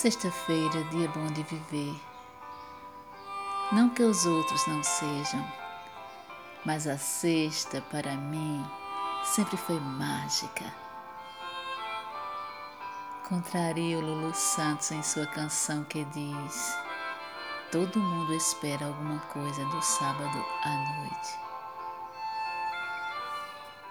Sexta-feira, 0.00 0.84
dia 0.92 1.08
bom 1.08 1.26
de 1.26 1.42
viver. 1.42 2.00
Não 3.72 3.88
que 3.88 4.00
os 4.04 4.26
outros 4.26 4.64
não 4.68 4.80
sejam, 4.80 5.44
mas 6.64 6.86
a 6.86 6.96
sexta 6.96 7.80
para 7.90 8.14
mim 8.14 8.64
sempre 9.24 9.56
foi 9.56 9.80
mágica. 9.80 10.72
Contraria 13.28 13.98
o 13.98 14.00
Lulu 14.00 14.32
Santos 14.36 14.92
em 14.92 15.02
sua 15.02 15.26
canção 15.26 15.82
que 15.82 16.04
diz: 16.04 16.78
Todo 17.72 17.98
mundo 17.98 18.32
espera 18.34 18.86
alguma 18.86 19.18
coisa 19.32 19.64
do 19.64 19.82
sábado 19.82 20.44
à 20.62 21.00
noite. 21.00 21.38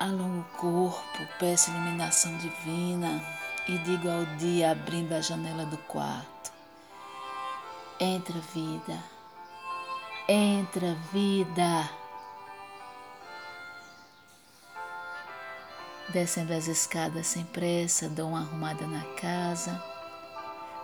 Alongo 0.00 0.40
o 0.40 0.56
corpo, 0.56 1.28
peço 1.38 1.70
iluminação 1.70 2.34
divina 2.38 3.22
e 3.70 3.78
digo 3.78 4.10
ao 4.10 4.24
dia 4.36 4.72
abrindo 4.72 5.12
a 5.12 5.20
janela 5.20 5.64
do 5.64 5.78
quarto: 5.78 6.52
Entra, 8.00 8.40
vida, 8.52 8.98
entra, 10.28 10.96
vida. 11.12 11.88
Descendo 16.08 16.52
as 16.52 16.66
escadas 16.66 17.28
sem 17.28 17.44
pressa, 17.44 18.08
dou 18.08 18.30
uma 18.30 18.40
arrumada 18.40 18.84
na 18.88 19.04
casa, 19.14 19.80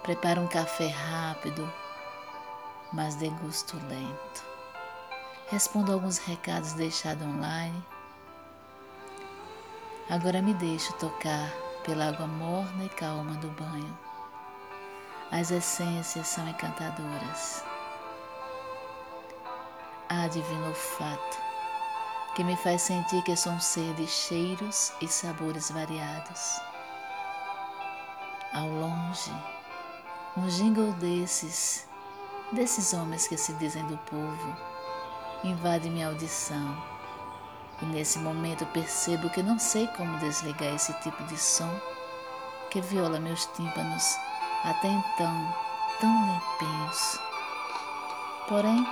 preparo 0.04 0.42
um 0.42 0.46
café 0.46 0.86
rápido, 0.86 1.68
mas 2.92 3.16
degusto 3.16 3.76
lento. 3.88 4.44
Respondo 5.48 5.92
alguns 5.92 6.18
recados 6.18 6.74
deixados 6.74 7.26
online. 7.26 7.84
Agora 10.08 10.40
me 10.40 10.54
deixo 10.54 10.92
tocar 10.92 11.65
pela 11.86 12.08
água 12.08 12.26
morna 12.26 12.84
e 12.84 12.88
calma 12.88 13.34
do 13.34 13.48
banho. 13.50 13.96
As 15.30 15.52
essências 15.52 16.26
são 16.26 16.46
encantadoras. 16.48 17.64
Há 20.08 20.26
divino 20.26 20.66
olfato 20.66 21.38
que 22.34 22.42
me 22.42 22.56
faz 22.56 22.82
sentir 22.82 23.22
que 23.22 23.36
sou 23.36 23.52
um 23.52 23.60
ser 23.60 23.94
de 23.94 24.06
cheiros 24.06 24.92
e 25.00 25.06
sabores 25.06 25.70
variados. 25.70 26.60
Ao 28.52 28.66
longe, 28.66 29.32
um 30.36 30.46
jingle 30.48 30.92
desses, 30.94 31.88
desses 32.50 32.92
homens 32.92 33.28
que 33.28 33.36
se 33.36 33.52
dizem 33.54 33.86
do 33.86 33.96
povo, 33.98 34.56
invade 35.44 35.88
minha 35.88 36.08
audição 36.08 36.95
e 37.82 37.84
nesse 37.86 38.18
momento 38.18 38.64
percebo 38.66 39.30
que 39.30 39.42
não 39.42 39.58
sei 39.58 39.86
como 39.88 40.18
desligar 40.18 40.74
esse 40.74 40.92
tipo 40.94 41.22
de 41.24 41.36
som 41.36 41.70
que 42.70 42.80
viola 42.80 43.20
meus 43.20 43.46
tímpanos 43.46 44.16
até 44.64 44.88
então 44.88 45.54
tão 46.00 46.26
limpinhos. 46.26 47.20
Porém, 48.48 48.86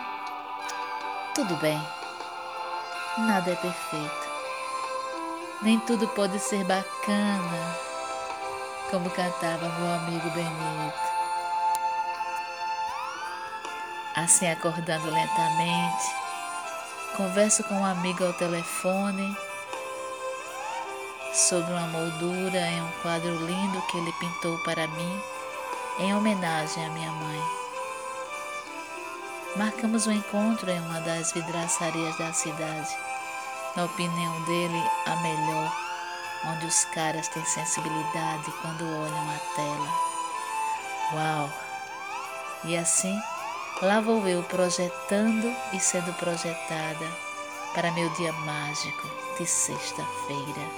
tudo 1.34 1.56
bem, 1.56 1.80
nada 3.18 3.50
é 3.50 3.56
perfeito. 3.56 4.24
Nem 5.62 5.78
tudo 5.80 6.06
pode 6.08 6.38
ser 6.38 6.64
bacana, 6.64 7.76
como 8.90 9.08
cantava 9.10 9.68
meu 9.68 9.94
amigo 9.94 10.30
Benito. 10.30 11.14
Assim, 14.16 14.48
acordando 14.48 15.10
lentamente, 15.10 16.23
Converso 17.16 17.62
com 17.62 17.76
um 17.76 17.84
amigo 17.84 18.24
ao 18.24 18.32
telefone 18.32 19.36
sobre 21.32 21.72
uma 21.72 21.86
moldura 21.86 22.58
em 22.58 22.82
um 22.82 22.90
quadro 23.02 23.36
lindo 23.46 23.82
que 23.82 23.98
ele 23.98 24.12
pintou 24.14 24.58
para 24.64 24.88
mim 24.88 25.22
em 26.00 26.12
homenagem 26.12 26.84
à 26.84 26.90
minha 26.90 27.12
mãe. 27.12 27.40
Marcamos 29.54 30.08
um 30.08 30.12
encontro 30.12 30.68
em 30.68 30.80
uma 30.80 31.00
das 31.02 31.30
vidraçarias 31.30 32.18
da 32.18 32.32
cidade. 32.32 32.90
Na 33.76 33.84
opinião 33.84 34.42
dele, 34.42 34.82
a 35.06 35.14
melhor, 35.16 35.72
onde 36.46 36.66
os 36.66 36.84
caras 36.86 37.28
têm 37.28 37.44
sensibilidade 37.44 38.50
quando 38.60 38.82
olham 38.82 39.30
a 39.30 39.38
tela. 39.54 39.88
Uau! 41.12 41.50
E 42.64 42.76
assim 42.76 43.16
Lá 43.82 44.00
vou 44.00 44.26
eu 44.28 44.40
projetando 44.44 45.52
e 45.72 45.80
sendo 45.80 46.12
projetada 46.14 47.06
para 47.74 47.90
meu 47.90 48.08
dia 48.10 48.32
mágico 48.32 49.10
de 49.36 49.44
sexta-feira. 49.44 50.70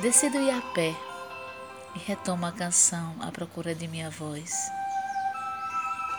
Decido 0.00 0.38
ir 0.38 0.50
a 0.50 0.62
pé 0.72 0.96
e 1.94 1.98
retomo 1.98 2.46
a 2.46 2.52
canção 2.52 3.16
à 3.20 3.30
procura 3.30 3.74
de 3.74 3.86
minha 3.86 4.08
voz. 4.08 4.50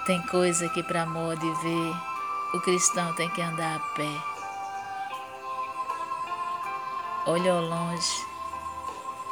Tem 0.06 0.22
coisa 0.28 0.70
que, 0.70 0.84
para 0.84 1.02
amor 1.02 1.36
de 1.38 1.52
ver, 1.52 1.96
o 2.54 2.62
cristão 2.62 3.14
tem 3.16 3.30
que 3.32 3.42
andar 3.42 3.78
a 3.78 3.80
pé. 3.96 4.22
Olha 7.26 7.54
ao 7.54 7.62
longe, 7.62 8.26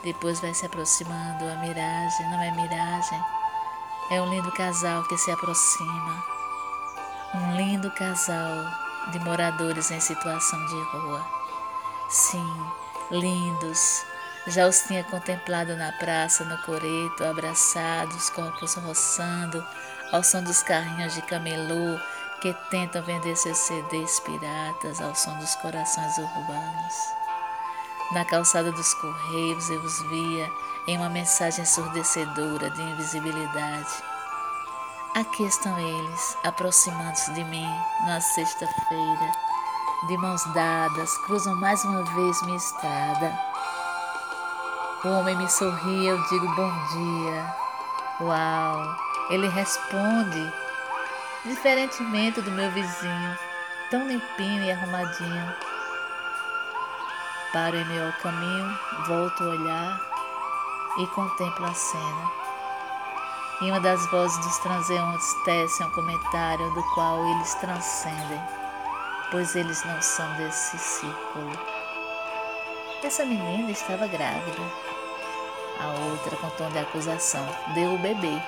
depois 0.03 0.39
vai 0.39 0.53
se 0.55 0.65
aproximando 0.65 1.45
a 1.45 1.55
miragem, 1.57 2.31
não 2.31 2.41
é 2.41 2.51
miragem 2.51 3.36
é 4.09 4.21
um 4.21 4.29
lindo 4.29 4.51
casal 4.51 5.03
que 5.03 5.17
se 5.17 5.31
aproxima. 5.31 6.23
Um 7.33 7.55
lindo 7.57 7.91
casal 7.91 8.65
de 9.11 9.19
moradores 9.19 9.91
em 9.91 9.99
situação 9.99 10.65
de 10.65 10.75
rua. 10.75 11.25
Sim, 12.09 12.65
lindos. 13.11 14.05
Já 14.47 14.65
os 14.65 14.79
tinha 14.83 15.03
contemplado 15.03 15.75
na 15.75 15.91
praça, 15.93 16.45
no 16.45 16.57
coreto, 16.59 17.25
abraçados, 17.25 18.29
corpos 18.29 18.75
roçando, 18.75 19.65
ao 20.13 20.23
som 20.23 20.41
dos 20.41 20.63
carrinhos 20.63 21.13
de 21.13 21.21
camelô 21.23 21.99
que 22.41 22.53
tentam 22.69 23.03
vender 23.03 23.35
seus 23.35 23.57
CDs 23.57 24.21
piratas 24.21 25.01
ao 25.01 25.13
som 25.15 25.37
dos 25.37 25.55
corações 25.55 26.17
urbanos. 26.17 27.26
Na 28.11 28.23
calçada 28.23 28.71
dos 28.71 28.93
correios 28.93 29.69
eu 29.69 29.81
os 29.81 30.01
via 30.03 30.49
em 30.87 30.97
uma 30.97 31.09
mensagem 31.09 31.63
ensurdecedora 31.63 32.69
de 32.69 32.81
invisibilidade. 32.81 33.91
Aqui 35.13 35.43
estão 35.43 35.77
eles, 35.77 36.37
aproximando-se 36.41 37.33
de 37.33 37.43
mim 37.43 37.67
na 38.05 38.21
sexta-feira, 38.21 39.31
de 40.07 40.17
mãos 40.19 40.41
dadas, 40.53 41.17
cruzam 41.25 41.55
mais 41.55 41.83
uma 41.83 42.03
vez 42.03 42.41
minha 42.43 42.55
estrada. 42.55 43.37
O 45.03 45.09
homem 45.09 45.35
me 45.35 45.49
sorri, 45.49 46.07
eu 46.07 46.17
digo 46.29 46.55
bom 46.55 46.71
dia. 46.93 47.55
Uau! 48.21 48.95
Ele 49.29 49.49
responde, 49.49 50.53
diferentemente 51.43 52.41
do 52.41 52.51
meu 52.51 52.71
vizinho, 52.71 53.37
tão 53.91 54.07
limpinho 54.07 54.63
e 54.63 54.71
arrumadinho. 54.71 55.76
Paro 57.53 57.77
em 57.77 57.85
meu 57.85 58.11
caminho, 58.21 58.77
volto 59.07 59.41
a 59.41 59.47
olhar 59.47 60.01
e 60.97 61.07
contemplo 61.07 61.65
a 61.65 61.73
cena. 61.73 62.31
E 63.61 63.71
uma 63.71 63.79
das 63.79 64.05
vozes 64.07 64.37
dos 64.45 64.57
transeuntes 64.57 65.33
tece 65.45 65.81
um 65.81 65.89
comentário 65.91 66.69
do 66.71 66.83
qual 66.93 67.25
eles 67.25 67.55
transcendem, 67.55 68.41
pois 69.31 69.55
eles 69.55 69.81
não 69.85 70.01
são 70.01 70.29
desse 70.33 70.77
círculo. 70.77 71.51
Essa 73.01 73.23
menina 73.23 73.71
estava 73.71 74.07
grávida. 74.07 74.61
A 75.79 75.87
outra, 76.11 76.35
com 76.35 76.49
tom 76.49 76.69
de 76.69 76.79
acusação, 76.79 77.47
deu 77.73 77.93
o 77.93 77.99
bebê. 77.99 78.41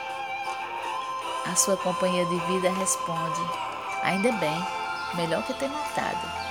A 1.50 1.56
sua 1.56 1.78
companhia 1.78 2.26
de 2.26 2.38
vida 2.48 2.70
responde: 2.72 3.42
Ainda 4.04 4.32
bem, 4.34 4.62
melhor 5.16 5.42
que 5.44 5.54
ter 5.54 5.70
matado. 5.70 6.49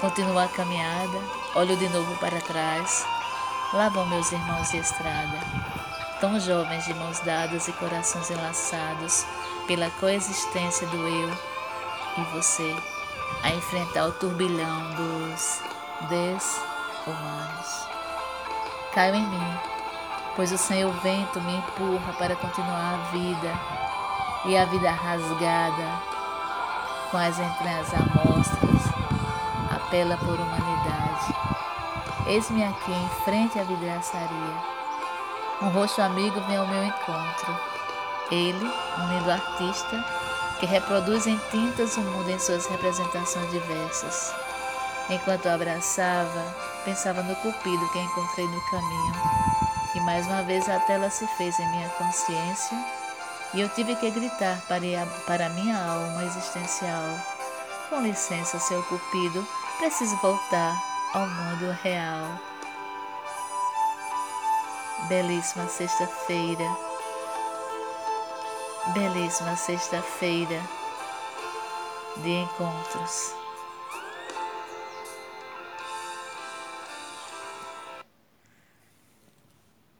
Continua 0.00 0.44
a 0.44 0.48
caminhada, 0.48 1.18
olho 1.54 1.76
de 1.76 1.88
novo 1.88 2.16
para 2.18 2.40
trás, 2.40 3.06
Lá 3.72 3.88
vão 3.88 4.06
meus 4.06 4.30
irmãos 4.30 4.70
de 4.70 4.76
estrada, 4.76 5.40
tão 6.20 6.38
jovens 6.38 6.84
de 6.84 6.94
mãos 6.94 7.18
dadas 7.20 7.66
e 7.66 7.72
corações 7.72 8.30
enlaçados 8.30 9.26
pela 9.66 9.90
coexistência 9.90 10.86
do 10.86 10.96
eu 10.96 11.28
e 12.16 12.20
você, 12.32 12.76
a 13.42 13.50
enfrentar 13.50 14.06
o 14.06 14.12
turbilhão 14.12 14.94
dos 14.94 15.60
des-humanos. 16.08 17.88
Caio 18.94 19.16
em 19.16 19.26
mim, 19.26 19.58
pois 20.36 20.52
o 20.52 20.58
Senhor 20.58 20.92
vento 21.00 21.40
me 21.40 21.56
empurra 21.56 22.12
para 22.12 22.36
continuar 22.36 22.94
a 22.94 23.10
vida 23.10 23.52
e 24.44 24.56
a 24.56 24.64
vida 24.64 24.92
rasgada 24.92 26.02
com 27.10 27.18
as 27.18 27.36
entranhas 27.36 27.92
amostras 27.92 29.05
apela 29.86 30.16
por 30.16 30.34
humanidade. 30.34 31.34
Eis-me 32.26 32.64
aqui 32.64 32.90
em 32.90 33.08
frente 33.24 33.58
à 33.58 33.62
vidraçaria. 33.62 34.54
Um 35.62 35.68
rosto 35.68 36.02
amigo 36.02 36.40
vem 36.42 36.56
ao 36.56 36.66
meu 36.66 36.84
encontro. 36.84 37.56
Ele, 38.30 38.66
um 38.98 39.08
lindo 39.08 39.30
artista, 39.30 40.04
que 40.58 40.66
reproduz 40.66 41.26
em 41.26 41.38
tintas 41.50 41.96
o 41.96 42.00
mundo 42.00 42.28
em 42.28 42.38
suas 42.38 42.66
representações 42.66 43.48
diversas. 43.50 44.34
Enquanto 45.08 45.46
o 45.46 45.50
abraçava, 45.50 46.54
pensava 46.84 47.22
no 47.22 47.36
cupido 47.36 47.88
que 47.92 47.98
encontrei 48.00 48.46
no 48.48 48.60
caminho. 48.70 49.14
E 49.94 50.00
mais 50.00 50.26
uma 50.26 50.42
vez 50.42 50.68
a 50.68 50.80
tela 50.80 51.08
se 51.10 51.26
fez 51.38 51.58
em 51.60 51.70
minha 51.70 51.88
consciência 51.90 52.76
e 53.54 53.60
eu 53.60 53.68
tive 53.68 53.94
que 53.94 54.10
gritar 54.10 54.60
para, 54.66 54.80
para 55.26 55.48
minha 55.50 55.78
alma 55.78 56.24
existencial. 56.24 57.04
Com 57.88 58.00
licença, 58.00 58.58
seu 58.58 58.82
cupido, 58.82 59.46
preciso 59.78 60.16
voltar 60.18 60.74
ao 61.12 61.26
mundo 61.26 61.70
real. 61.82 62.40
Belíssima 65.08 65.68
sexta-feira. 65.68 66.64
Belíssima 68.94 69.56
sexta-feira 69.56 70.60
de 72.16 72.30
encontros. 72.30 73.45